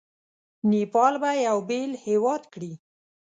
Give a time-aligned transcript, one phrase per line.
[0.69, 2.71] نیپال به یو بېل هیواد کړي.